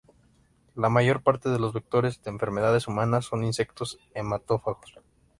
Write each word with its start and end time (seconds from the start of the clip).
La 0.73 0.89
mayor 0.89 1.21
parte 1.21 1.47
de 1.49 1.59
los 1.59 1.73
vectores 1.73 2.23
de 2.23 2.31
enfermedades 2.31 2.87
humanas 2.87 3.25
son 3.25 3.43
insectos 3.43 3.99
hematófagos. 4.15 4.95